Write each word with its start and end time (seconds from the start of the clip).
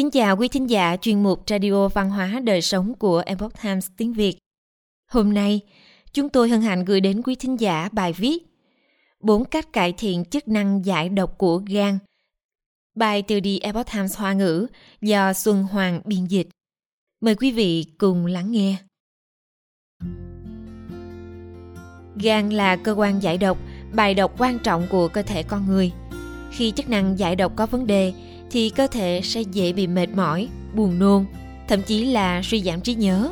Kính 0.00 0.10
chào 0.10 0.36
quý 0.36 0.48
thính 0.48 0.70
giả 0.70 0.96
chuyên 0.96 1.22
mục 1.22 1.42
Radio 1.46 1.88
Văn 1.88 2.10
hóa 2.10 2.40
Đời 2.44 2.62
Sống 2.62 2.94
của 2.94 3.22
Epoch 3.26 3.62
Times 3.62 3.88
tiếng 3.96 4.12
Việt. 4.12 4.38
Hôm 5.10 5.34
nay, 5.34 5.60
chúng 6.12 6.28
tôi 6.28 6.48
hân 6.48 6.60
hạnh 6.60 6.84
gửi 6.84 7.00
đến 7.00 7.22
quý 7.22 7.34
thính 7.34 7.60
giả 7.60 7.88
bài 7.92 8.12
viết 8.12 8.42
bốn 9.20 9.44
cách 9.44 9.72
cải 9.72 9.92
thiện 9.92 10.24
chức 10.24 10.48
năng 10.48 10.84
giải 10.84 11.08
độc 11.08 11.38
của 11.38 11.62
gan. 11.66 11.98
Bài 12.94 13.22
từ 13.22 13.40
đi 13.40 13.58
Epoch 13.58 13.86
Times 13.92 14.16
Hoa 14.16 14.32
ngữ 14.32 14.66
do 15.00 15.32
Xuân 15.32 15.62
Hoàng 15.62 16.00
biên 16.04 16.24
dịch. 16.24 16.48
Mời 17.20 17.34
quý 17.34 17.52
vị 17.52 17.86
cùng 17.98 18.26
lắng 18.26 18.50
nghe. 18.50 18.76
Gan 22.16 22.50
là 22.50 22.76
cơ 22.76 22.92
quan 22.92 23.22
giải 23.22 23.38
độc, 23.38 23.58
bài 23.94 24.14
độc 24.14 24.34
quan 24.38 24.58
trọng 24.58 24.86
của 24.90 25.08
cơ 25.08 25.22
thể 25.22 25.42
con 25.42 25.66
người. 25.66 25.92
Khi 26.50 26.72
chức 26.76 26.88
năng 26.88 27.18
giải 27.18 27.36
độc 27.36 27.52
có 27.56 27.66
vấn 27.66 27.86
đề, 27.86 28.12
thì 28.50 28.70
cơ 28.70 28.86
thể 28.86 29.20
sẽ 29.24 29.40
dễ 29.40 29.72
bị 29.72 29.86
mệt 29.86 30.06
mỏi, 30.14 30.48
buồn 30.74 30.98
nôn, 30.98 31.24
thậm 31.68 31.82
chí 31.82 32.04
là 32.04 32.42
suy 32.42 32.62
giảm 32.62 32.80
trí 32.80 32.94
nhớ. 32.94 33.30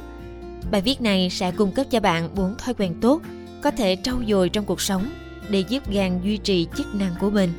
Bài 0.70 0.80
viết 0.80 1.00
này 1.00 1.30
sẽ 1.30 1.50
cung 1.50 1.72
cấp 1.72 1.86
cho 1.90 2.00
bạn 2.00 2.28
bốn 2.34 2.56
thói 2.58 2.74
quen 2.74 2.94
tốt 3.00 3.22
có 3.62 3.70
thể 3.70 3.96
trau 4.02 4.16
dồi 4.28 4.48
trong 4.48 4.64
cuộc 4.64 4.80
sống 4.80 5.10
để 5.50 5.64
giúp 5.68 5.90
gan 5.90 6.20
duy 6.24 6.36
trì 6.36 6.66
chức 6.76 6.94
năng 6.94 7.14
của 7.20 7.30
mình. 7.30 7.52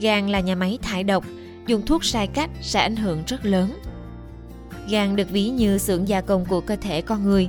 Gan 0.00 0.28
là 0.28 0.40
nhà 0.40 0.54
máy 0.54 0.78
thải 0.82 1.04
độc, 1.04 1.24
dùng 1.66 1.86
thuốc 1.86 2.04
sai 2.04 2.26
cách 2.26 2.50
sẽ 2.60 2.80
ảnh 2.80 2.96
hưởng 2.96 3.22
rất 3.26 3.46
lớn. 3.46 3.72
Gan 4.90 5.16
được 5.16 5.30
ví 5.30 5.48
như 5.48 5.78
xưởng 5.78 6.08
gia 6.08 6.20
công 6.20 6.44
của 6.44 6.60
cơ 6.60 6.76
thể 6.76 7.02
con 7.02 7.24
người. 7.24 7.48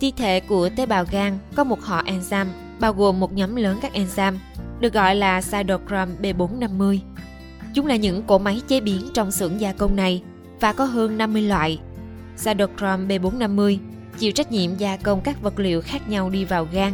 Thi 0.00 0.12
thể 0.16 0.40
của 0.40 0.68
tế 0.68 0.86
bào 0.86 1.04
gan 1.10 1.38
có 1.54 1.64
một 1.64 1.80
họ 1.80 2.02
enzyme 2.02 2.46
bao 2.80 2.92
gồm 2.92 3.20
một 3.20 3.32
nhóm 3.32 3.56
lớn 3.56 3.78
các 3.82 3.92
enzyme 3.94 4.36
được 4.80 4.92
gọi 4.92 5.14
là 5.14 5.40
cytochrome 5.40 6.12
B450 6.22 6.98
Chúng 7.74 7.86
là 7.86 7.96
những 7.96 8.22
cỗ 8.22 8.38
máy 8.38 8.62
chế 8.68 8.80
biến 8.80 9.08
trong 9.14 9.30
xưởng 9.30 9.60
gia 9.60 9.72
công 9.72 9.96
này 9.96 10.22
và 10.60 10.72
có 10.72 10.84
hơn 10.84 11.18
50 11.18 11.42
loại. 11.42 11.78
Cytochrome 12.44 13.18
B450 13.18 13.78
chịu 14.18 14.32
trách 14.32 14.52
nhiệm 14.52 14.76
gia 14.76 14.96
công 14.96 15.20
các 15.20 15.42
vật 15.42 15.58
liệu 15.58 15.82
khác 15.82 16.08
nhau 16.08 16.30
đi 16.30 16.44
vào 16.44 16.68
gan, 16.72 16.92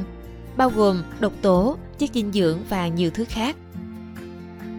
bao 0.57 0.71
gồm 0.71 1.03
độc 1.21 1.33
tố, 1.43 1.77
chất 1.99 2.11
dinh 2.15 2.33
dưỡng 2.33 2.59
và 2.69 2.89
nhiều 2.89 3.11
thứ 3.11 3.25
khác. 3.29 3.57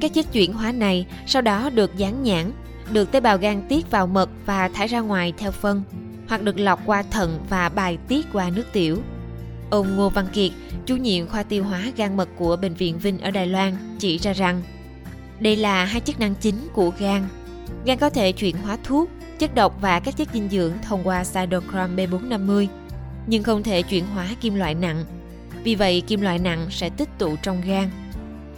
Các 0.02 0.14
chất 0.14 0.34
chuyển 0.34 0.54
hóa 0.54 0.72
này 0.72 1.06
sau 1.26 1.42
đó 1.42 1.70
được 1.70 1.98
dán 1.98 2.24
nhãn, 2.24 2.52
được 2.92 3.12
tế 3.12 3.20
bào 3.20 3.38
gan 3.38 3.62
tiết 3.70 3.92
vào 3.92 4.08
mật 4.08 4.30
và 4.46 4.68
thải 4.68 4.88
ra 4.88 5.00
ngoài 5.00 5.34
theo 5.38 5.52
phân, 5.52 5.84
hoặc 6.28 6.44
được 6.44 6.60
lọc 6.60 6.80
qua 6.86 7.04
thận 7.12 7.40
và 7.50 7.70
bài 7.70 7.98
tiết 8.08 8.26
qua 8.34 8.50
nước 8.50 8.66
tiểu. 8.74 8.98
Ông 9.70 9.96
Ngô 9.96 10.10
Văn 10.10 10.26
Kiệt, 10.34 10.52
chủ 10.86 10.96
nhiệm 10.96 11.28
khoa 11.28 11.44
tiêu 11.44 11.64
hóa 11.64 11.84
gan 11.98 12.18
mật 12.18 12.30
của 12.36 12.56
Bệnh 12.56 12.74
viện 12.74 13.00
Vinh 13.00 13.20
ở 13.20 13.32
Đài 13.32 13.48
Loan, 13.48 13.78
chỉ 14.00 14.18
ra 14.18 14.34
rằng 14.34 14.62
đây 15.40 15.56
là 15.56 15.86
hai 15.86 16.02
chức 16.02 16.20
năng 16.20 16.36
chính 16.36 16.68
của 16.74 16.92
gan. 17.00 17.28
Gan 17.86 17.98
có 17.98 18.10
thể 18.10 18.32
chuyển 18.32 18.58
hóa 18.58 18.78
thuốc, 18.84 19.10
chất 19.40 19.56
độc 19.56 19.82
và 19.82 20.00
các 20.00 20.18
chất 20.18 20.28
dinh 20.34 20.50
dưỡng 20.50 20.74
thông 20.82 21.04
qua 21.04 21.24
cytochrome 21.24 22.06
B450, 22.06 22.68
nhưng 23.28 23.44
không 23.44 23.64
thể 23.64 23.82
chuyển 23.82 24.06
hóa 24.06 24.28
kim 24.42 24.56
loại 24.56 24.74
nặng. 24.74 25.06
Vì 25.64 25.76
vậy, 25.76 26.02
kim 26.08 26.22
loại 26.22 26.40
nặng 26.40 26.68
sẽ 26.70 26.90
tích 26.90 27.10
tụ 27.18 27.36
trong 27.42 27.62
gan. 27.62 27.90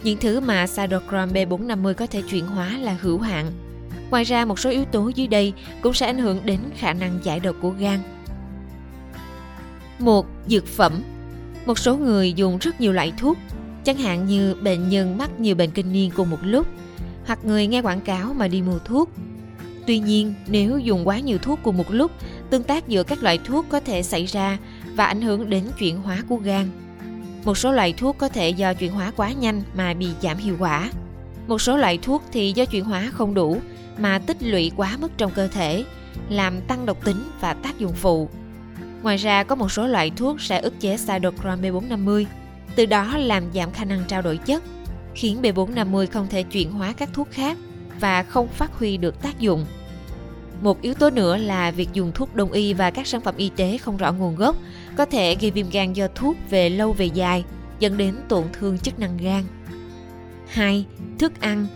Những 0.02 0.18
thứ 0.20 0.40
mà 0.40 0.66
cytochrome 0.66 1.44
B450 1.44 1.94
có 1.94 2.06
thể 2.06 2.22
chuyển 2.22 2.46
hóa 2.46 2.78
là 2.78 2.96
hữu 3.00 3.18
hạn. 3.18 3.52
Ngoài 4.10 4.24
ra, 4.24 4.44
một 4.44 4.58
số 4.58 4.70
yếu 4.70 4.84
tố 4.84 5.08
dưới 5.08 5.26
đây 5.26 5.52
cũng 5.82 5.94
sẽ 5.94 6.06
ảnh 6.06 6.18
hưởng 6.18 6.40
đến 6.44 6.60
khả 6.76 6.92
năng 6.92 7.18
giải 7.22 7.40
độc 7.40 7.56
của 7.60 7.70
gan. 7.70 7.98
Một 9.98 10.26
Dược 10.48 10.66
phẩm 10.66 11.02
Một 11.66 11.78
số 11.78 11.96
người 11.96 12.32
dùng 12.32 12.58
rất 12.58 12.80
nhiều 12.80 12.92
loại 12.92 13.12
thuốc 13.18 13.38
chẳng 13.90 13.98
hạn 13.98 14.26
như 14.26 14.54
bệnh 14.54 14.88
nhân 14.88 15.18
mắc 15.18 15.40
nhiều 15.40 15.54
bệnh 15.54 15.70
kinh 15.70 15.92
niên 15.92 16.10
cùng 16.16 16.30
một 16.30 16.38
lúc 16.42 16.66
hoặc 17.26 17.44
người 17.44 17.66
nghe 17.66 17.82
quảng 17.82 18.00
cáo 18.00 18.34
mà 18.34 18.48
đi 18.48 18.62
mua 18.62 18.78
thuốc. 18.78 19.10
Tuy 19.86 19.98
nhiên, 19.98 20.34
nếu 20.46 20.78
dùng 20.78 21.08
quá 21.08 21.20
nhiều 21.20 21.38
thuốc 21.38 21.58
cùng 21.62 21.76
một 21.76 21.90
lúc, 21.90 22.10
tương 22.50 22.62
tác 22.62 22.88
giữa 22.88 23.02
các 23.02 23.22
loại 23.22 23.38
thuốc 23.44 23.66
có 23.68 23.80
thể 23.80 24.02
xảy 24.02 24.26
ra 24.26 24.58
và 24.94 25.04
ảnh 25.04 25.20
hưởng 25.20 25.50
đến 25.50 25.64
chuyển 25.78 26.02
hóa 26.02 26.22
của 26.28 26.36
gan. 26.36 26.70
Một 27.44 27.58
số 27.58 27.72
loại 27.72 27.92
thuốc 27.92 28.18
có 28.18 28.28
thể 28.28 28.50
do 28.50 28.74
chuyển 28.74 28.92
hóa 28.92 29.12
quá 29.16 29.32
nhanh 29.32 29.62
mà 29.74 29.94
bị 29.94 30.08
giảm 30.22 30.36
hiệu 30.36 30.56
quả. 30.58 30.90
Một 31.46 31.60
số 31.60 31.76
loại 31.76 31.98
thuốc 32.02 32.22
thì 32.32 32.52
do 32.52 32.64
chuyển 32.64 32.84
hóa 32.84 33.10
không 33.12 33.34
đủ 33.34 33.58
mà 33.98 34.18
tích 34.18 34.42
lũy 34.42 34.72
quá 34.76 34.96
mức 35.00 35.12
trong 35.16 35.30
cơ 35.30 35.48
thể, 35.48 35.84
làm 36.28 36.60
tăng 36.60 36.86
độc 36.86 37.04
tính 37.04 37.24
và 37.40 37.54
tác 37.54 37.78
dụng 37.78 37.92
phụ. 37.92 38.28
Ngoài 39.02 39.16
ra 39.16 39.44
có 39.44 39.54
một 39.54 39.72
số 39.72 39.86
loại 39.86 40.10
thuốc 40.16 40.40
sẽ 40.40 40.60
ức 40.60 40.80
chế 40.80 40.96
cytochrome 40.96 41.70
B450 41.70 42.24
từ 42.76 42.86
đó 42.86 43.16
làm 43.16 43.44
giảm 43.54 43.70
khả 43.70 43.84
năng 43.84 44.04
trao 44.08 44.22
đổi 44.22 44.36
chất, 44.36 44.62
khiến 45.14 45.42
B450 45.42 46.06
không 46.12 46.26
thể 46.30 46.42
chuyển 46.42 46.72
hóa 46.72 46.92
các 46.92 47.08
thuốc 47.12 47.28
khác 47.30 47.58
và 48.00 48.22
không 48.22 48.48
phát 48.48 48.78
huy 48.78 48.96
được 48.96 49.22
tác 49.22 49.40
dụng. 49.40 49.66
Một 50.62 50.82
yếu 50.82 50.94
tố 50.94 51.10
nữa 51.10 51.36
là 51.36 51.70
việc 51.70 51.88
dùng 51.92 52.12
thuốc 52.12 52.34
đông 52.34 52.52
y 52.52 52.74
và 52.74 52.90
các 52.90 53.06
sản 53.06 53.20
phẩm 53.20 53.34
y 53.36 53.50
tế 53.56 53.78
không 53.78 53.96
rõ 53.96 54.12
nguồn 54.12 54.36
gốc 54.36 54.56
có 54.96 55.04
thể 55.04 55.36
gây 55.40 55.50
viêm 55.50 55.70
gan 55.70 55.92
do 55.92 56.08
thuốc 56.14 56.36
về 56.50 56.70
lâu 56.70 56.92
về 56.92 57.04
dài, 57.04 57.44
dẫn 57.78 57.96
đến 57.96 58.16
tổn 58.28 58.44
thương 58.52 58.78
chức 58.78 58.98
năng 58.98 59.16
gan. 59.16 59.44
2. 60.48 60.84
Thức 61.18 61.40
ăn 61.40 61.66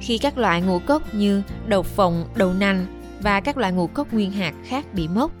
Khi 0.00 0.18
các 0.18 0.38
loại 0.38 0.62
ngũ 0.62 0.78
cốc 0.78 1.14
như 1.14 1.42
đậu 1.66 1.82
phộng, 1.82 2.28
đậu 2.36 2.52
nành 2.52 2.86
và 3.20 3.40
các 3.40 3.56
loại 3.56 3.72
ngũ 3.72 3.86
cốc 3.86 4.12
nguyên 4.12 4.30
hạt 4.30 4.54
khác 4.64 4.94
bị 4.94 5.08
mốc, 5.08 5.32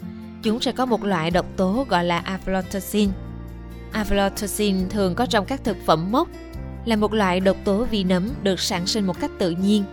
chúng 0.42 0.60
sẽ 0.60 0.72
có 0.72 0.86
một 0.86 1.04
loại 1.04 1.30
độc 1.30 1.46
tố 1.56 1.86
gọi 1.88 2.04
là 2.04 2.38
aflatoxin– 2.44 3.08
Aflatoxin 3.92 4.88
thường 4.88 5.14
có 5.14 5.26
trong 5.26 5.44
các 5.44 5.64
thực 5.64 5.76
phẩm 5.86 6.12
mốc, 6.12 6.28
là 6.84 6.96
một 6.96 7.12
loại 7.12 7.40
độc 7.40 7.56
tố 7.64 7.84
vi 7.84 8.04
nấm 8.04 8.30
được 8.42 8.60
sản 8.60 8.86
sinh 8.86 9.06
một 9.06 9.20
cách 9.20 9.30
tự 9.38 9.50
nhiên 9.50 9.84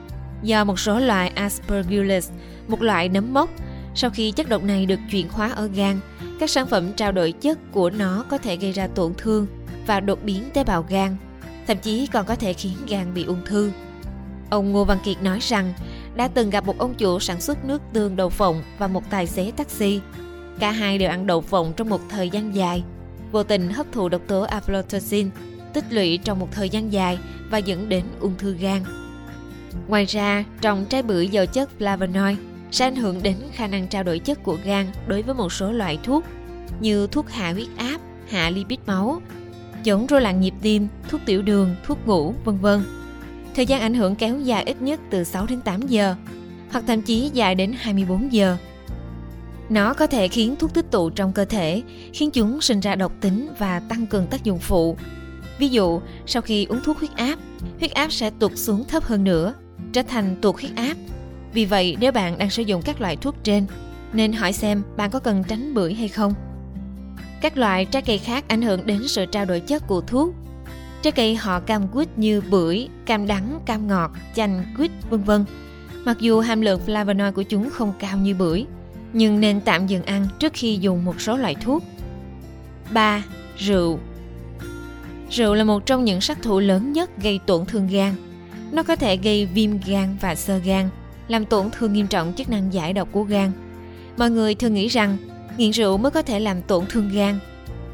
do 0.44 0.64
một 0.64 0.80
số 0.80 1.00
loại 1.00 1.28
Aspergillus, 1.28 2.30
một 2.68 2.82
loại 2.82 3.10
nấm 3.10 3.34
mốc. 3.34 3.50
Sau 3.96 4.10
khi 4.10 4.32
chất 4.32 4.50
độc 4.50 4.64
này 4.64 4.86
được 4.86 5.00
chuyển 5.12 5.30
hóa 5.30 5.52
ở 5.52 5.68
gan, 5.68 6.00
các 6.40 6.50
sản 6.50 6.68
phẩm 6.68 6.94
trao 6.94 7.12
đổi 7.12 7.32
chất 7.32 7.58
của 7.72 7.90
nó 7.90 8.26
có 8.30 8.38
thể 8.38 8.56
gây 8.56 8.72
ra 8.72 8.88
tổn 8.88 9.14
thương 9.18 9.48
và 9.88 10.00
đột 10.00 10.24
biến 10.24 10.50
tế 10.54 10.64
bào 10.64 10.86
gan, 10.90 11.18
thậm 11.68 11.78
chí 11.78 12.08
còn 12.08 12.26
có 12.26 12.36
thể 12.36 12.54
khiến 12.54 12.74
gan 12.88 13.14
bị 13.14 13.24
ung 13.24 13.46
thư. 13.46 13.72
Ông 14.50 14.72
Ngô 14.72 14.84
Văn 14.84 14.98
Kiệt 15.06 15.22
nói 15.22 15.40
rằng 15.42 15.74
đã 16.16 16.28
từng 16.28 16.50
gặp 16.50 16.66
một 16.66 16.78
ông 16.78 16.94
chủ 16.96 17.20
sản 17.20 17.42
xuất 17.42 17.66
nước 17.66 17.82
tương 17.94 18.16
đậu 18.16 18.30
phộng 18.30 18.64
và 18.78 18.88
một 18.88 19.10
tài 19.10 19.28
xế 19.28 19.52
taxi. 19.58 20.00
Cả 20.60 20.72
hai 20.72 20.98
đều 20.98 21.10
ăn 21.10 21.28
đậu 21.28 21.42
phộng 21.42 21.74
trong 21.74 21.90
một 21.90 22.02
thời 22.10 22.30
gian 22.30 22.56
dài 22.56 22.84
vô 23.34 23.44
tình 23.44 23.70
hấp 23.70 23.92
thụ 23.92 24.10
độc 24.10 24.22
tố 24.28 24.46
aflatoxin 24.46 25.30
tích 25.74 25.86
lũy 25.90 26.20
trong 26.24 26.40
một 26.40 26.48
thời 26.52 26.70
gian 26.70 26.94
dài 26.94 27.18
và 27.50 27.58
dẫn 27.58 27.90
đến 27.90 28.04
ung 28.20 28.34
thư 28.38 28.54
gan. 28.54 28.82
Ngoài 29.88 30.06
ra, 30.06 30.44
trồng 30.62 30.86
trái 30.86 31.04
bưởi 31.04 31.28
giàu 31.28 31.46
chất 31.46 31.70
flavonoid 31.80 32.36
sẽ 32.72 32.86
ảnh 32.86 32.96
hưởng 32.96 33.24
đến 33.24 33.36
khả 33.54 33.68
năng 33.68 33.88
trao 33.88 34.04
đổi 34.04 34.20
chất 34.20 34.44
của 34.44 34.58
gan 34.64 34.88
đối 35.08 35.22
với 35.22 35.36
một 35.36 35.54
số 35.54 35.72
loại 35.72 36.00
thuốc 36.04 36.24
như 36.80 37.08
thuốc 37.08 37.30
hạ 37.30 37.52
huyết 37.52 37.68
áp, 37.78 37.98
hạ 38.30 38.50
lipid 38.50 38.80
máu, 38.86 39.22
chống 39.84 40.08
rối 40.08 40.22
loạn 40.22 40.42
nhịp 40.42 40.54
tim, 40.62 40.88
thuốc 41.10 41.22
tiểu 41.26 41.42
đường, 41.42 41.76
thuốc 41.86 42.08
ngủ, 42.08 42.34
vân 42.46 42.58
vân. 42.58 42.84
Thời 43.56 43.66
gian 43.66 43.82
ảnh 43.82 43.94
hưởng 43.94 44.16
kéo 44.16 44.40
dài 44.40 44.64
ít 44.64 44.82
nhất 44.82 45.00
từ 45.10 45.24
6 45.24 45.46
đến 45.46 45.62
8 45.62 45.82
giờ, 45.82 46.16
hoặc 46.72 46.84
thậm 46.88 47.02
chí 47.02 47.32
dài 47.34 47.56
đến 47.56 47.74
24 47.78 48.34
giờ 48.34 48.58
nó 49.74 49.94
có 49.94 50.08
thể 50.08 50.28
khiến 50.28 50.56
thuốc 50.56 50.74
tích 50.74 50.92
tụ 50.92 51.10
trong 51.10 51.34
cơ 51.34 51.46
thể, 51.46 51.82
khiến 52.14 52.32
chúng 52.32 52.62
sinh 52.62 52.80
ra 52.80 52.96
độc 52.96 53.12
tính 53.22 53.50
và 53.60 53.80
tăng 53.80 54.08
cường 54.08 54.28
tác 54.28 54.44
dụng 54.44 54.60
phụ. 54.60 54.98
Ví 55.60 55.70
dụ, 55.70 56.02
sau 56.26 56.42
khi 56.42 56.66
uống 56.66 56.82
thuốc 56.84 56.98
huyết 56.98 57.16
áp, 57.16 57.40
huyết 57.80 57.92
áp 57.92 58.12
sẽ 58.12 58.30
tụt 58.30 58.52
xuống 58.56 58.84
thấp 58.84 59.04
hơn 59.04 59.24
nữa, 59.24 59.54
trở 59.94 60.02
thành 60.04 60.36
tụt 60.42 60.56
huyết 60.56 60.76
áp. 60.76 60.94
Vì 61.54 61.66
vậy, 61.66 61.98
nếu 62.00 62.12
bạn 62.12 62.38
đang 62.38 62.50
sử 62.50 62.64
dụng 62.64 62.82
các 62.82 63.02
loại 63.02 63.16
thuốc 63.16 63.36
trên, 63.44 63.66
nên 64.14 64.34
hỏi 64.34 64.54
xem 64.54 64.84
bạn 64.98 65.12
có 65.12 65.20
cần 65.20 65.44
tránh 65.48 65.74
bưởi 65.74 65.94
hay 65.94 66.08
không. 66.08 66.34
Các 67.42 67.58
loại 67.58 67.86
trái 67.86 68.02
cây 68.02 68.18
khác 68.18 68.46
ảnh 68.48 68.62
hưởng 68.62 68.86
đến 68.86 69.08
sự 69.08 69.26
trao 69.26 69.46
đổi 69.46 69.60
chất 69.60 69.88
của 69.88 70.02
thuốc. 70.02 70.36
Trái 71.02 71.12
cây 71.12 71.36
họ 71.36 71.60
cam 71.60 71.88
quýt 71.88 72.18
như 72.18 72.42
bưởi, 72.50 72.88
cam 73.06 73.28
đắng, 73.28 73.60
cam 73.66 73.88
ngọt, 73.88 74.12
chanh, 74.36 74.64
quýt, 74.78 74.92
vân 75.10 75.24
vân. 75.24 75.46
Mặc 76.06 76.18
dù 76.20 76.40
hàm 76.40 76.62
lượng 76.62 76.82
flavonoid 76.86 77.32
của 77.32 77.44
chúng 77.44 77.70
không 77.70 77.94
cao 78.00 78.18
như 78.18 78.36
bưởi, 78.36 78.66
nhưng 79.14 79.40
nên 79.40 79.62
tạm 79.62 79.88
dừng 79.88 80.04
ăn 80.04 80.28
trước 80.40 80.54
khi 80.54 80.78
dùng 80.82 81.06
một 81.06 81.22
số 81.22 81.38
loại 81.38 81.56
thuốc. 81.56 81.84
3. 82.94 83.24
Rượu 83.58 84.00
Rượu 85.30 85.54
là 85.54 85.64
một 85.64 85.86
trong 85.86 86.06
những 86.06 86.22
sát 86.22 86.42
thủ 86.42 86.60
lớn 86.60 86.94
nhất 86.94 87.10
gây 87.22 87.40
tổn 87.46 87.66
thương 87.66 87.88
gan. 87.88 88.16
Nó 88.72 88.84
có 88.84 88.96
thể 88.96 89.18
gây 89.18 89.46
viêm 89.46 89.72
gan 89.86 90.18
và 90.22 90.36
xơ 90.36 90.58
gan, 90.58 90.90
làm 91.28 91.46
tổn 91.46 91.70
thương 91.72 91.94
nghiêm 91.94 92.08
trọng 92.08 92.34
chức 92.34 92.50
năng 92.50 92.74
giải 92.74 92.94
độc 92.94 93.08
của 93.12 93.24
gan. 93.24 93.52
Mọi 94.18 94.32
người 94.32 94.56
thường 94.56 94.74
nghĩ 94.74 94.88
rằng 94.88 95.18
nghiện 95.58 95.72
rượu 95.72 95.98
mới 95.98 96.12
có 96.12 96.22
thể 96.22 96.40
làm 96.40 96.62
tổn 96.62 96.86
thương 96.90 97.10
gan. 97.14 97.40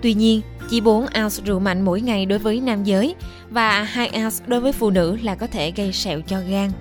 Tuy 0.02 0.14
nhiên, 0.14 0.42
chỉ 0.70 0.82
4 0.82 1.02
ounce 1.02 1.44
rượu 1.46 1.60
mạnh 1.60 1.82
mỗi 1.82 2.02
ngày 2.02 2.26
đối 2.26 2.40
với 2.40 2.62
nam 2.62 2.84
giới 2.84 3.16
và 3.50 3.84
2 3.84 4.08
ounce 4.08 4.46
đối 4.48 4.60
với 4.60 4.72
phụ 4.72 4.90
nữ 4.90 5.18
là 5.24 5.36
có 5.36 5.48
thể 5.48 5.72
gây 5.72 5.94
sẹo 5.94 6.22
cho 6.22 6.40
gan. 6.50 6.72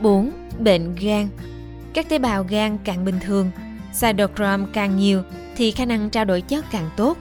4. 0.00 0.30
Bệnh 0.58 0.94
gan 0.94 1.28
các 1.96 2.08
tế 2.08 2.18
bào 2.18 2.44
gan 2.48 2.78
càng 2.84 3.04
bình 3.04 3.18
thường, 3.20 3.50
cytochrome 4.00 4.66
càng 4.72 4.96
nhiều 4.96 5.22
thì 5.56 5.70
khả 5.70 5.84
năng 5.84 6.10
trao 6.10 6.24
đổi 6.24 6.40
chất 6.40 6.64
càng 6.70 6.90
tốt. 6.96 7.18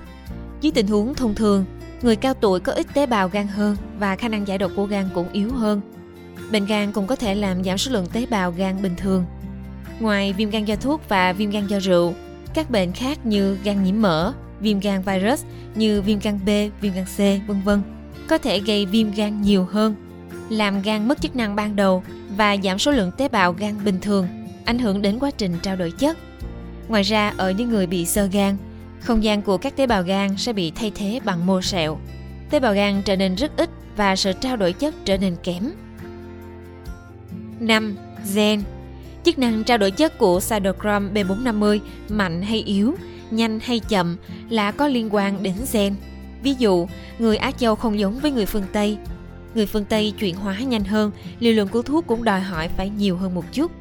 Dưới 0.62 0.72
tình 0.72 0.88
huống 0.88 1.16
thông 1.16 1.36
thường, 1.36 1.66
người 2.02 2.16
cao 2.16 2.34
tuổi 2.34 2.60
có 2.60 2.72
ít 2.72 2.88
tế 2.94 3.06
bào 3.06 3.30
gan 3.30 3.48
hơn 3.48 3.78
và 4.00 4.16
khả 4.16 4.28
năng 4.28 4.48
giải 4.48 4.58
độc 4.58 4.72
của 4.76 4.86
gan 4.86 5.10
cũng 5.14 5.32
yếu 5.32 5.54
hơn. 5.54 5.82
Bệnh 6.52 6.66
gan 6.66 6.92
cũng 6.92 7.08
có 7.08 7.16
thể 7.16 7.36
làm 7.36 7.64
giảm 7.64 7.78
số 7.78 7.92
lượng 7.92 8.08
tế 8.14 8.26
bào 8.26 8.52
gan 8.52 8.82
bình 8.82 8.96
thường. 8.98 9.26
Ngoài 10.00 10.34
viêm 10.34 10.50
gan 10.50 10.66
do 10.66 10.76
thuốc 10.76 11.10
và 11.10 11.34
viêm 11.34 11.50
gan 11.50 11.68
do 11.68 11.80
rượu, 11.80 12.14
các 12.54 12.70
bệnh 12.70 12.92
khác 12.92 13.26
như 13.26 13.58
gan 13.64 13.84
nhiễm 13.84 14.02
mỡ, 14.02 14.34
viêm 14.60 14.80
gan 14.80 15.02
virus 15.02 15.44
như 15.76 16.02
viêm 16.02 16.20
gan 16.20 16.40
B, 16.46 16.50
viêm 16.82 16.94
gan 16.94 17.06
C, 17.06 17.48
vân 17.48 17.62
vân 17.66 17.82
có 18.28 18.38
thể 18.38 18.60
gây 18.60 18.86
viêm 18.86 19.12
gan 19.12 19.42
nhiều 19.42 19.66
hơn, 19.66 19.96
làm 20.50 20.82
gan 20.82 21.08
mất 21.08 21.22
chức 21.22 21.36
năng 21.36 21.56
ban 21.56 21.76
đầu 21.76 22.04
và 22.38 22.58
giảm 22.64 22.80
số 22.80 22.92
lượng 22.92 23.12
tế 23.18 23.28
bào 23.28 23.54
gan 23.54 23.76
bình 23.86 24.02
thường, 24.02 24.28
ảnh 24.66 24.80
hưởng 24.80 25.02
đến 25.02 25.20
quá 25.20 25.32
trình 25.32 25.54
trao 25.62 25.76
đổi 25.76 25.92
chất. 25.92 26.18
Ngoài 26.88 27.04
ra, 27.04 27.34
ở 27.38 27.52
những 27.52 27.70
người 27.70 27.88
bị 27.88 28.06
sơ 28.06 28.26
gan, 28.26 28.58
không 29.00 29.24
gian 29.24 29.42
của 29.42 29.58
các 29.58 29.76
tế 29.76 29.88
bào 29.88 30.04
gan 30.04 30.38
sẽ 30.38 30.54
bị 30.54 30.72
thay 30.72 30.92
thế 30.96 31.20
bằng 31.26 31.46
mô 31.46 31.62
sẹo. 31.62 31.98
Tế 32.50 32.60
bào 32.60 32.74
gan 32.74 33.02
trở 33.06 33.16
nên 33.16 33.36
rất 33.36 33.58
ít 33.58 33.70
và 33.96 34.16
sự 34.16 34.32
trao 34.34 34.58
đổi 34.58 34.74
chất 34.74 34.94
trở 35.06 35.18
nên 35.18 35.36
kém. 35.44 35.72
5. 37.60 37.96
Gen 38.36 38.62
Chức 39.24 39.40
năng 39.40 39.64
trao 39.64 39.78
đổi 39.78 39.92
chất 39.92 40.18
của 40.18 40.40
cytochrome 40.40 41.24
B450 41.24 41.80
mạnh 42.10 42.42
hay 42.42 42.60
yếu, 42.60 42.96
nhanh 43.32 43.60
hay 43.60 43.80
chậm 43.80 44.18
là 44.50 44.72
có 44.72 44.88
liên 44.88 45.16
quan 45.16 45.44
đến 45.44 45.56
gen. 45.74 45.96
Ví 46.44 46.54
dụ, 46.58 46.88
người 47.20 47.38
Á 47.38 47.52
Châu 47.52 47.76
không 47.76 48.00
giống 48.00 48.20
với 48.20 48.32
người 48.32 48.46
phương 48.46 48.66
Tây. 48.74 48.98
Người 49.56 49.66
phương 49.66 49.86
Tây 49.86 50.14
chuyển 50.20 50.36
hóa 50.36 50.60
nhanh 50.60 50.84
hơn, 50.84 51.12
liều 51.40 51.54
lượng 51.54 51.68
của 51.68 51.82
thuốc 51.82 52.08
cũng 52.08 52.24
đòi 52.24 52.40
hỏi 52.40 52.68
phải 52.68 52.90
nhiều 52.90 53.18
hơn 53.18 53.36
một 53.36 53.46
chút. 53.52 53.72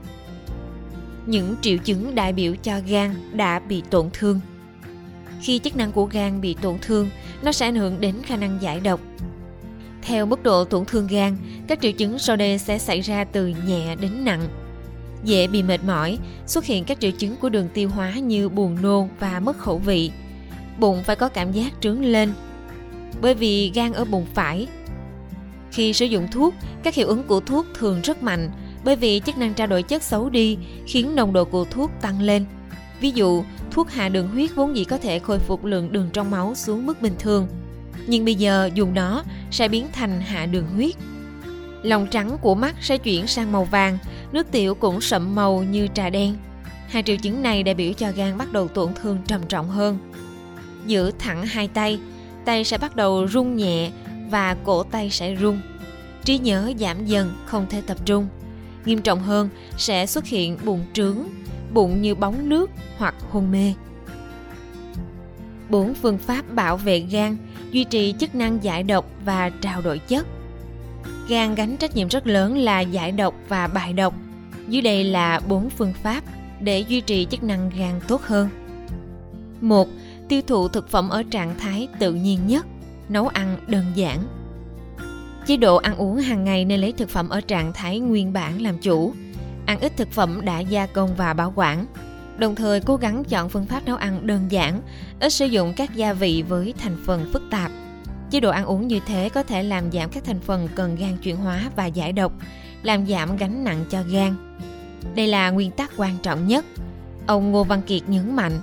Những 1.27 1.57
triệu 1.63 1.77
chứng 1.79 2.15
đại 2.15 2.33
biểu 2.33 2.55
cho 2.63 2.81
gan 2.87 3.15
đã 3.33 3.59
bị 3.59 3.83
tổn 3.91 4.11
thương. 4.13 4.41
Khi 5.41 5.59
chức 5.59 5.77
năng 5.77 5.93
của 5.93 6.05
gan 6.05 6.41
bị 6.41 6.57
tổn 6.63 6.79
thương, 6.83 7.11
nó 7.43 7.53
sẽ 7.53 7.67
ảnh 7.67 7.75
hưởng 7.75 8.01
đến 8.01 8.15
khả 8.23 8.37
năng 8.37 8.59
giải 8.63 8.81
độc. 8.81 9.01
Theo 10.03 10.27
mức 10.27 10.43
độ 10.43 10.65
tổn 10.65 10.85
thương 10.85 11.07
gan, 11.07 11.37
các 11.67 11.79
triệu 11.83 11.93
chứng 11.93 12.19
sau 12.19 12.37
đây 12.37 12.59
sẽ 12.59 12.79
xảy 12.79 13.01
ra 13.01 13.25
từ 13.25 13.47
nhẹ 13.67 13.97
đến 13.97 14.25
nặng. 14.25 14.49
Dễ 15.25 15.47
bị 15.47 15.63
mệt 15.63 15.85
mỏi, 15.85 16.19
xuất 16.47 16.65
hiện 16.65 16.85
các 16.85 17.01
triệu 17.01 17.11
chứng 17.11 17.37
của 17.37 17.49
đường 17.49 17.69
tiêu 17.75 17.89
hóa 17.89 18.11
như 18.11 18.49
buồn 18.49 18.83
nôn 18.83 19.09
và 19.21 19.41
mất 19.41 19.59
khẩu 19.59 19.79
vị. 19.79 20.11
Bụng 20.79 21.03
phải 21.05 21.17
có 21.17 21.29
cảm 21.29 21.53
giác 21.53 21.73
trướng 21.81 22.05
lên, 22.05 22.33
bởi 23.21 23.35
vì 23.35 23.73
gan 23.75 23.93
ở 23.93 24.05
bụng 24.05 24.27
phải. 24.35 24.67
Khi 25.73 25.93
sử 25.93 26.05
dụng 26.05 26.29
thuốc, 26.33 26.55
các 26.83 26.95
hiệu 26.95 27.09
ứng 27.09 27.23
của 27.23 27.41
thuốc 27.41 27.67
thường 27.75 28.01
rất 28.03 28.23
mạnh 28.23 28.51
bởi 28.85 28.97
vì 28.97 29.21
chức 29.27 29.39
năng 29.39 29.55
trao 29.55 29.67
đổi 29.67 29.83
chất 29.83 30.03
xấu 30.03 30.31
đi 30.31 30.59
khiến 30.87 31.15
nồng 31.15 31.33
độ 31.33 31.45
của 31.45 31.65
thuốc 31.65 31.91
tăng 32.01 32.21
lên. 32.21 32.45
Ví 33.01 33.11
dụ, 33.11 33.45
thuốc 33.71 33.91
hạ 33.91 34.09
đường 34.09 34.29
huyết 34.29 34.55
vốn 34.55 34.77
dĩ 34.77 34.85
có 34.85 34.99
thể 34.99 35.19
khôi 35.19 35.39
phục 35.39 35.65
lượng 35.65 35.93
đường 35.93 36.11
trong 36.13 36.31
máu 36.31 36.55
xuống 36.55 36.87
mức 36.87 37.03
bình 37.03 37.15
thường. 37.19 37.49
Nhưng 38.07 38.25
bây 38.25 38.35
giờ 38.35 38.71
dùng 38.75 38.95
nó 38.95 39.25
sẽ 39.51 39.69
biến 39.69 39.87
thành 39.93 40.21
hạ 40.21 40.47
đường 40.47 40.67
huyết. 40.75 40.95
Lòng 41.83 42.07
trắng 42.11 42.39
của 42.41 42.55
mắt 42.55 42.75
sẽ 42.81 42.99
chuyển 42.99 43.27
sang 43.27 43.53
màu 43.53 43.65
vàng, 43.65 43.99
nước 44.33 44.51
tiểu 44.51 44.75
cũng 44.75 45.01
sậm 45.01 45.35
màu 45.35 45.63
như 45.63 45.89
trà 45.95 46.11
đen. 46.11 46.37
Hai 46.89 47.03
triệu 47.03 47.17
chứng 47.17 47.43
này 47.43 47.63
đại 47.63 47.75
biểu 47.75 47.93
cho 47.93 48.13
gan 48.17 48.39
bắt 48.39 48.53
đầu 48.53 48.69
tổn 48.69 48.95
thương 48.95 49.19
trầm 49.27 49.41
trọng 49.49 49.69
hơn. 49.69 49.99
Giữ 50.87 51.11
thẳng 51.19 51.47
hai 51.47 51.69
tay, 51.69 51.99
tay 52.45 52.65
sẽ 52.65 52.79
bắt 52.79 52.97
đầu 52.97 53.29
rung 53.29 53.57
nhẹ 53.57 53.91
và 54.31 54.57
cổ 54.65 54.83
tay 54.83 55.11
sẽ 55.11 55.37
rung. 55.37 55.61
Trí 56.25 56.39
nhớ 56.39 56.73
giảm 56.79 57.07
dần, 57.07 57.35
không 57.47 57.67
thể 57.71 57.81
tập 57.81 57.97
trung. 58.05 58.29
Nghiêm 58.85 59.03
trọng 59.03 59.21
hơn 59.21 59.49
sẽ 59.77 60.07
xuất 60.07 60.27
hiện 60.27 60.59
bụng 60.65 60.85
trướng, 60.93 61.19
bụng 61.73 62.03
như 62.03 62.15
bóng 62.15 62.49
nước 62.49 62.71
hoặc 62.99 63.15
hôn 63.31 63.53
mê. 63.53 63.75
Bốn 65.71 65.95
phương 65.95 66.19
pháp 66.19 66.55
bảo 66.55 66.77
vệ 66.77 67.01
gan, 67.01 67.37
duy 67.71 67.85
trì 67.85 68.15
chức 68.21 68.35
năng 68.35 68.65
giải 68.65 68.83
độc 68.83 69.11
và 69.25 69.51
trao 69.51 69.83
đổi 69.83 69.99
chất. 69.99 70.27
Gan 71.29 71.55
gánh 71.55 71.77
trách 71.77 71.97
nhiệm 71.97 72.09
rất 72.09 72.27
lớn 72.27 72.59
là 72.59 72.81
giải 72.81 73.13
độc 73.13 73.35
và 73.49 73.67
bài 73.67 73.93
độc. 73.93 74.15
Dưới 74.69 74.83
đây 74.83 75.05
là 75.05 75.41
bốn 75.49 75.71
phương 75.71 75.93
pháp 76.03 76.25
để 76.61 76.81
duy 76.81 77.01
trì 77.01 77.27
chức 77.31 77.43
năng 77.43 77.71
gan 77.79 78.01
tốt 78.09 78.23
hơn. 78.23 78.49
một 79.61 79.89
tiêu 80.29 80.43
thụ 80.47 80.69
thực 80.69 80.89
phẩm 80.89 81.09
ở 81.09 81.23
trạng 81.23 81.59
thái 81.59 81.89
tự 81.99 82.15
nhiên 82.15 82.47
nhất, 82.47 82.67
nấu 83.09 83.29
ăn 83.29 83.57
đơn 83.67 83.85
giản. 83.95 84.19
Chế 85.47 85.57
độ 85.57 85.77
ăn 85.77 85.97
uống 85.97 86.17
hàng 86.17 86.45
ngày 86.45 86.65
nên 86.65 86.81
lấy 86.81 86.93
thực 86.93 87.09
phẩm 87.09 87.29
ở 87.29 87.41
trạng 87.41 87.73
thái 87.73 87.99
nguyên 87.99 88.33
bản 88.33 88.63
làm 88.63 88.79
chủ, 88.79 89.15
ăn 89.67 89.81
ít 89.81 89.93
thực 89.97 90.11
phẩm 90.13 90.41
đã 90.45 90.61
gia 90.61 90.87
công 90.87 91.15
và 91.17 91.35
bảo 91.35 91.53
quản. 91.57 91.87
Đồng 92.39 92.55
thời 92.55 92.81
cố 92.81 92.97
gắng 92.97 93.25
chọn 93.25 93.49
phương 93.49 93.67
pháp 93.67 93.87
nấu 93.87 93.97
ăn 93.97 94.27
đơn 94.27 94.41
giản, 94.49 94.81
ít 95.21 95.33
sử 95.33 95.47
dụng 95.47 95.73
các 95.77 95.95
gia 95.95 96.13
vị 96.13 96.45
với 96.49 96.75
thành 96.79 96.97
phần 97.07 97.31
phức 97.33 97.43
tạp. 97.51 97.71
Chế 98.31 98.41
độ 98.41 98.51
ăn 98.51 98.65
uống 98.65 98.89
như 98.89 99.01
thế 99.07 99.29
có 99.29 99.43
thể 99.43 99.63
làm 99.63 99.93
giảm 99.93 100.11
các 100.11 100.25
thành 100.25 100.41
phần 100.41 100.69
cần 100.75 100.97
gan 100.97 101.17
chuyển 101.17 101.37
hóa 101.37 101.71
và 101.77 101.87
giải 101.87 102.13
độc, 102.13 102.33
làm 102.83 103.07
giảm 103.07 103.37
gánh 103.37 103.65
nặng 103.65 103.85
cho 103.91 104.03
gan. 104.11 104.57
Đây 105.15 105.27
là 105.27 105.51
nguyên 105.51 105.71
tắc 105.71 105.91
quan 105.97 106.17
trọng 106.23 106.47
nhất. 106.47 106.65
Ông 107.27 107.53
Ngô 107.53 107.65
Văn 107.65 107.83
Kiệt 107.83 108.03
nhấn 108.09 108.37
mạnh, 108.37 108.61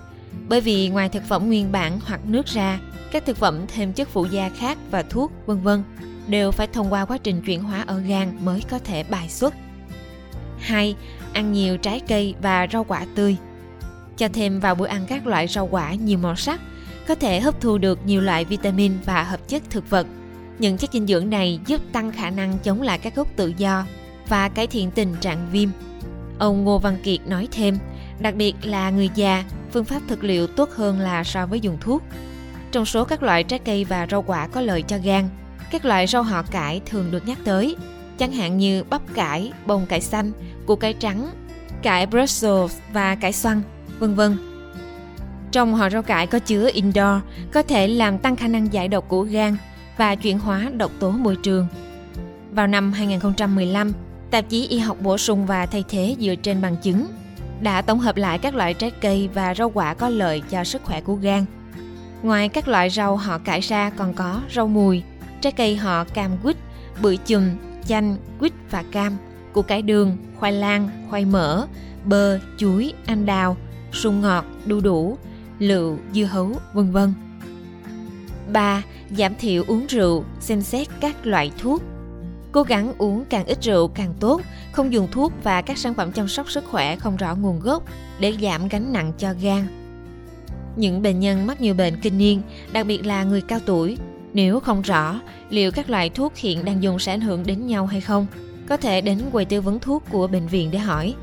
bởi 0.49 0.61
vì 0.61 0.89
ngoài 0.89 1.09
thực 1.09 1.23
phẩm 1.23 1.47
nguyên 1.47 1.71
bản 1.71 1.99
hoặc 2.05 2.19
nước 2.25 2.45
ra, 2.45 2.79
các 3.11 3.25
thực 3.25 3.37
phẩm 3.37 3.59
thêm 3.67 3.93
chất 3.93 4.09
phụ 4.09 4.25
gia 4.25 4.49
khác 4.49 4.77
và 4.91 5.03
thuốc, 5.03 5.31
vân 5.45 5.61
vân 5.61 5.83
đều 6.27 6.51
phải 6.51 6.67
thông 6.67 6.93
qua 6.93 7.05
quá 7.05 7.17
trình 7.17 7.41
chuyển 7.41 7.63
hóa 7.63 7.83
ở 7.87 7.99
gan 7.99 8.45
mới 8.45 8.63
có 8.69 8.79
thể 8.79 9.03
bài 9.03 9.29
xuất. 9.29 9.53
2. 10.59 10.95
Ăn 11.33 11.51
nhiều 11.51 11.77
trái 11.77 12.01
cây 12.07 12.35
và 12.41 12.67
rau 12.71 12.83
quả 12.83 13.05
tươi. 13.15 13.37
Cho 14.17 14.27
thêm 14.33 14.59
vào 14.59 14.75
bữa 14.75 14.87
ăn 14.87 15.05
các 15.07 15.27
loại 15.27 15.47
rau 15.47 15.67
quả 15.67 15.93
nhiều 15.93 16.17
màu 16.17 16.35
sắc, 16.35 16.61
có 17.07 17.15
thể 17.15 17.39
hấp 17.39 17.61
thu 17.61 17.77
được 17.77 18.05
nhiều 18.05 18.21
loại 18.21 18.45
vitamin 18.45 18.93
và 19.05 19.23
hợp 19.23 19.47
chất 19.47 19.63
thực 19.69 19.89
vật. 19.89 20.07
Những 20.59 20.77
chất 20.77 20.89
dinh 20.93 21.07
dưỡng 21.07 21.29
này 21.29 21.59
giúp 21.65 21.81
tăng 21.91 22.11
khả 22.11 22.29
năng 22.29 22.57
chống 22.63 22.81
lại 22.81 22.99
các 22.99 23.15
gốc 23.15 23.27
tự 23.35 23.53
do 23.57 23.85
và 24.27 24.49
cải 24.49 24.67
thiện 24.67 24.91
tình 24.91 25.15
trạng 25.21 25.47
viêm. 25.51 25.69
Ông 26.39 26.63
Ngô 26.63 26.77
Văn 26.77 26.97
Kiệt 27.03 27.27
nói 27.27 27.47
thêm, 27.51 27.77
đặc 28.19 28.35
biệt 28.35 28.55
là 28.63 28.89
người 28.89 29.09
già 29.15 29.43
phương 29.71 29.85
pháp 29.85 30.01
thực 30.07 30.23
liệu 30.23 30.47
tốt 30.47 30.69
hơn 30.75 30.99
là 30.99 31.23
so 31.23 31.45
với 31.45 31.59
dùng 31.59 31.77
thuốc. 31.81 32.03
Trong 32.71 32.85
số 32.85 33.05
các 33.05 33.23
loại 33.23 33.43
trái 33.43 33.59
cây 33.59 33.83
và 33.83 34.07
rau 34.11 34.21
quả 34.21 34.47
có 34.47 34.61
lợi 34.61 34.81
cho 34.81 34.97
gan, 35.03 35.29
các 35.71 35.85
loại 35.85 36.07
rau 36.07 36.23
họ 36.23 36.43
cải 36.51 36.81
thường 36.85 37.11
được 37.11 37.27
nhắc 37.27 37.37
tới, 37.43 37.75
chẳng 38.17 38.31
hạn 38.31 38.57
như 38.57 38.83
bắp 38.83 39.01
cải, 39.13 39.51
bông 39.65 39.85
cải 39.85 40.01
xanh, 40.01 40.31
củ 40.65 40.75
cải 40.75 40.93
trắng, 40.93 41.29
cải 41.81 42.05
Brussels 42.05 42.77
và 42.93 43.15
cải 43.15 43.33
xoăn, 43.33 43.61
vân 43.99 44.15
vân. 44.15 44.37
Trong 45.51 45.75
họ 45.75 45.89
rau 45.89 46.01
cải 46.01 46.27
có 46.27 46.39
chứa 46.39 46.69
indoor 46.73 47.21
có 47.53 47.63
thể 47.63 47.87
làm 47.87 48.17
tăng 48.17 48.35
khả 48.35 48.47
năng 48.47 48.73
giải 48.73 48.87
độc 48.87 49.05
của 49.07 49.21
gan 49.21 49.57
và 49.97 50.15
chuyển 50.15 50.39
hóa 50.39 50.71
độc 50.77 50.91
tố 50.99 51.11
môi 51.11 51.35
trường. 51.43 51.67
Vào 52.51 52.67
năm 52.67 52.93
2015, 52.93 53.93
tạp 54.31 54.49
chí 54.49 54.67
Y 54.67 54.77
học 54.77 54.97
bổ 55.01 55.17
sung 55.17 55.45
và 55.45 55.65
thay 55.65 55.83
thế 55.89 56.15
dựa 56.19 56.35
trên 56.35 56.61
bằng 56.61 56.75
chứng 56.77 57.07
đã 57.61 57.81
tổng 57.81 57.99
hợp 57.99 58.17
lại 58.17 58.37
các 58.37 58.55
loại 58.55 58.73
trái 58.73 58.91
cây 58.91 59.29
và 59.33 59.55
rau 59.55 59.69
quả 59.69 59.93
có 59.93 60.09
lợi 60.09 60.41
cho 60.49 60.63
sức 60.63 60.83
khỏe 60.83 61.01
của 61.01 61.15
gan. 61.15 61.45
Ngoài 62.23 62.49
các 62.49 62.67
loại 62.67 62.89
rau 62.89 63.17
họ 63.17 63.37
cải 63.37 63.59
ra 63.59 63.89
còn 63.89 64.13
có 64.13 64.41
rau 64.55 64.67
mùi, 64.67 65.03
trái 65.41 65.51
cây 65.51 65.75
họ 65.75 66.03
cam 66.03 66.37
quýt, 66.43 66.57
bưởi 67.01 67.17
chùm, 67.17 67.43
chanh, 67.85 68.17
quýt 68.39 68.53
và 68.71 68.83
cam, 68.91 69.17
củ 69.53 69.61
cải 69.61 69.81
đường, 69.81 70.17
khoai 70.39 70.51
lang, 70.51 70.89
khoai 71.09 71.25
mỡ, 71.25 71.67
bơ, 72.05 72.39
chuối, 72.57 72.93
anh 73.05 73.25
đào, 73.25 73.57
sung 73.91 74.21
ngọt, 74.21 74.45
đu 74.65 74.79
đủ, 74.79 75.17
lựu, 75.59 75.97
dưa 76.13 76.23
hấu, 76.23 76.51
vân 76.73 76.91
vân. 76.91 77.13
3. 78.53 78.83
Giảm 79.17 79.35
thiểu 79.35 79.63
uống 79.67 79.85
rượu, 79.87 80.23
xem 80.39 80.61
xét 80.61 80.87
các 80.99 81.25
loại 81.25 81.51
thuốc. 81.59 81.81
Cố 82.51 82.63
gắng 82.63 82.93
uống 82.97 83.25
càng 83.29 83.45
ít 83.45 83.57
rượu 83.61 83.87
càng 83.87 84.13
tốt, 84.19 84.41
không 84.71 84.93
dùng 84.93 85.07
thuốc 85.11 85.33
và 85.43 85.61
các 85.61 85.77
sản 85.77 85.93
phẩm 85.93 86.11
chăm 86.11 86.27
sóc 86.27 86.51
sức 86.51 86.65
khỏe 86.71 86.95
không 86.95 87.17
rõ 87.17 87.35
nguồn 87.35 87.59
gốc 87.59 87.83
để 88.19 88.33
giảm 88.41 88.67
gánh 88.67 88.93
nặng 88.93 89.11
cho 89.17 89.33
gan. 89.41 89.67
Những 90.75 91.01
bệnh 91.01 91.19
nhân 91.19 91.47
mắc 91.47 91.61
nhiều 91.61 91.73
bệnh 91.73 92.01
kinh 92.01 92.17
niên, 92.17 92.41
đặc 92.71 92.85
biệt 92.85 93.05
là 93.05 93.23
người 93.23 93.41
cao 93.41 93.59
tuổi, 93.65 93.97
nếu 94.33 94.59
không 94.59 94.81
rõ 94.81 95.19
liệu 95.49 95.71
các 95.71 95.89
loại 95.89 96.09
thuốc 96.09 96.35
hiện 96.35 96.65
đang 96.65 96.83
dùng 96.83 96.99
sẽ 96.99 97.13
ảnh 97.13 97.21
hưởng 97.21 97.45
đến 97.45 97.67
nhau 97.67 97.85
hay 97.85 98.01
không, 98.01 98.27
có 98.67 98.77
thể 98.77 99.01
đến 99.01 99.19
quầy 99.31 99.45
tư 99.45 99.61
vấn 99.61 99.79
thuốc 99.79 100.03
của 100.09 100.27
bệnh 100.27 100.47
viện 100.47 100.71
để 100.71 100.79
hỏi, 100.79 101.13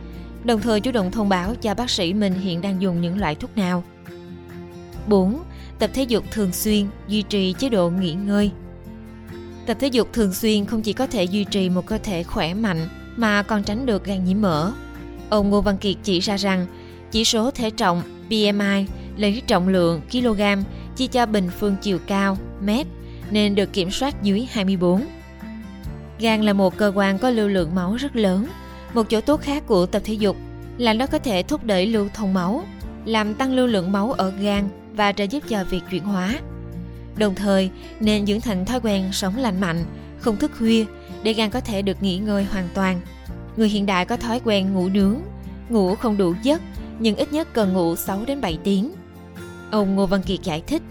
đồng 0.44 0.60
thời 0.60 0.80
chủ 0.80 0.90
động 0.90 1.10
thông 1.10 1.28
báo 1.28 1.54
cho 1.54 1.74
bác 1.74 1.90
sĩ 1.90 2.14
mình 2.14 2.34
hiện 2.34 2.60
đang 2.60 2.82
dùng 2.82 3.00
những 3.00 3.18
loại 3.18 3.34
thuốc 3.34 3.56
nào. 3.56 3.84
4. 5.06 5.42
Tập 5.78 5.90
thể 5.94 6.02
dục 6.02 6.24
thường 6.30 6.52
xuyên, 6.52 6.86
duy 7.08 7.22
trì 7.22 7.54
chế 7.58 7.68
độ 7.68 7.90
nghỉ 7.90 8.12
ngơi. 8.12 8.50
Tập 9.66 9.76
thể 9.80 9.86
dục 9.88 10.08
thường 10.12 10.32
xuyên 10.32 10.66
không 10.66 10.82
chỉ 10.82 10.92
có 10.92 11.06
thể 11.06 11.24
duy 11.24 11.44
trì 11.44 11.70
một 11.70 11.86
cơ 11.86 11.98
thể 11.98 12.22
khỏe 12.22 12.54
mạnh 12.54 12.88
mà 13.16 13.42
còn 13.42 13.62
tránh 13.62 13.86
được 13.86 14.04
gan 14.04 14.24
nhiễm 14.24 14.40
mỡ. 14.40 14.72
Ông 15.30 15.50
Ngô 15.50 15.60
Văn 15.60 15.78
Kiệt 15.78 15.96
chỉ 16.02 16.20
ra 16.20 16.36
rằng 16.36 16.66
chỉ 17.10 17.24
số 17.24 17.50
thể 17.50 17.70
trọng 17.70 18.02
BMI 18.28 18.86
lấy 19.16 19.42
trọng 19.46 19.68
lượng 19.68 20.00
kg 20.12 20.42
chia 20.98 21.06
cho 21.06 21.26
bình 21.26 21.50
phương 21.58 21.76
chiều 21.82 21.98
cao 22.06 22.36
mét 22.60 22.86
nên 23.30 23.54
được 23.54 23.72
kiểm 23.72 23.90
soát 23.90 24.22
dưới 24.22 24.46
24. 24.50 25.04
Gan 26.18 26.42
là 26.42 26.52
một 26.52 26.76
cơ 26.76 26.92
quan 26.94 27.18
có 27.18 27.30
lưu 27.30 27.48
lượng 27.48 27.74
máu 27.74 27.94
rất 27.94 28.16
lớn. 28.16 28.46
Một 28.94 29.10
chỗ 29.10 29.20
tốt 29.20 29.40
khác 29.40 29.62
của 29.66 29.86
tập 29.86 30.02
thể 30.04 30.14
dục 30.14 30.36
là 30.78 30.92
nó 30.94 31.06
có 31.06 31.18
thể 31.18 31.42
thúc 31.42 31.64
đẩy 31.64 31.86
lưu 31.86 32.08
thông 32.14 32.34
máu, 32.34 32.62
làm 33.04 33.34
tăng 33.34 33.52
lưu 33.52 33.66
lượng 33.66 33.92
máu 33.92 34.12
ở 34.12 34.30
gan 34.30 34.68
và 34.92 35.12
trợ 35.12 35.24
giúp 35.24 35.42
cho 35.48 35.64
việc 35.70 35.80
chuyển 35.90 36.04
hóa. 36.04 36.38
Đồng 37.16 37.34
thời, 37.34 37.70
nên 38.00 38.26
dưỡng 38.26 38.40
thành 38.40 38.64
thói 38.64 38.80
quen 38.80 39.12
sống 39.12 39.36
lành 39.36 39.60
mạnh, 39.60 39.84
không 40.18 40.36
thức 40.36 40.50
khuya 40.58 40.84
để 41.22 41.32
gan 41.32 41.50
có 41.50 41.60
thể 41.60 41.82
được 41.82 42.02
nghỉ 42.02 42.18
ngơi 42.18 42.44
hoàn 42.44 42.68
toàn. 42.74 43.00
Người 43.56 43.68
hiện 43.68 43.86
đại 43.86 44.04
có 44.04 44.16
thói 44.16 44.40
quen 44.44 44.74
ngủ 44.74 44.88
nướng, 44.88 45.16
ngủ 45.68 45.94
không 45.94 46.16
đủ 46.16 46.34
giấc 46.42 46.60
nhưng 46.98 47.16
ít 47.16 47.32
nhất 47.32 47.48
cần 47.52 47.72
ngủ 47.72 47.96
6 47.96 48.24
đến 48.26 48.40
7 48.40 48.58
tiếng. 48.64 48.92
Ông 49.70 49.96
Ngô 49.96 50.06
Văn 50.06 50.22
Kiệt 50.22 50.42
giải 50.42 50.62
thích, 50.66 50.82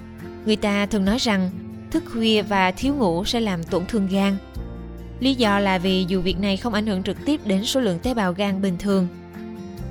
người 0.45 0.55
ta 0.55 0.85
thường 0.85 1.05
nói 1.05 1.17
rằng 1.17 1.49
thức 1.91 2.03
khuya 2.13 2.41
và 2.41 2.71
thiếu 2.71 2.93
ngủ 2.93 3.25
sẽ 3.25 3.39
làm 3.39 3.63
tổn 3.63 3.85
thương 3.85 4.07
gan. 4.07 4.37
Lý 5.19 5.35
do 5.35 5.59
là 5.59 5.77
vì 5.77 6.05
dù 6.07 6.21
việc 6.21 6.39
này 6.39 6.57
không 6.57 6.73
ảnh 6.73 6.87
hưởng 6.87 7.03
trực 7.03 7.17
tiếp 7.25 7.41
đến 7.45 7.65
số 7.65 7.79
lượng 7.79 7.99
tế 7.99 8.13
bào 8.13 8.33
gan 8.33 8.61
bình 8.61 8.77
thường, 8.79 9.07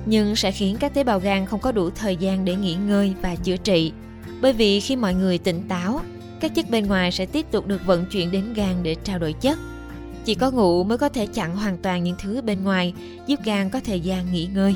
nhưng 0.05 0.35
sẽ 0.35 0.51
khiến 0.51 0.77
các 0.79 0.93
tế 0.93 1.03
bào 1.03 1.19
gan 1.19 1.45
không 1.45 1.59
có 1.59 1.71
đủ 1.71 1.89
thời 1.89 2.15
gian 2.15 2.45
để 2.45 2.55
nghỉ 2.55 2.75
ngơi 2.75 3.13
và 3.21 3.35
chữa 3.35 3.57
trị. 3.57 3.91
Bởi 4.41 4.53
vì 4.53 4.79
khi 4.79 4.95
mọi 4.95 5.13
người 5.13 5.37
tỉnh 5.37 5.67
táo, 5.67 6.01
các 6.39 6.55
chất 6.55 6.69
bên 6.69 6.87
ngoài 6.87 7.11
sẽ 7.11 7.25
tiếp 7.25 7.45
tục 7.51 7.67
được 7.67 7.85
vận 7.85 8.05
chuyển 8.05 8.31
đến 8.31 8.53
gan 8.53 8.83
để 8.83 8.95
trao 9.03 9.19
đổi 9.19 9.33
chất. 9.33 9.57
Chỉ 10.25 10.35
có 10.35 10.51
ngủ 10.51 10.83
mới 10.83 10.97
có 10.97 11.09
thể 11.09 11.25
chặn 11.25 11.55
hoàn 11.55 11.77
toàn 11.77 12.03
những 12.03 12.15
thứ 12.19 12.41
bên 12.41 12.63
ngoài, 12.63 12.93
giúp 13.27 13.39
gan 13.45 13.69
có 13.69 13.79
thời 13.85 13.99
gian 13.99 14.33
nghỉ 14.33 14.49
ngơi. 14.53 14.75